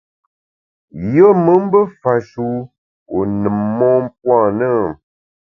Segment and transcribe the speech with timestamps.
[1.13, 2.55] Yùe me mbe fash’e wu
[3.11, 4.69] wu nùm mon puo a na?